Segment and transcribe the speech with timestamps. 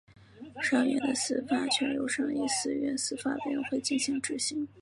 [0.63, 2.39] 上议院的司法权由上议
[2.81, 4.19] 院司法委员会执行。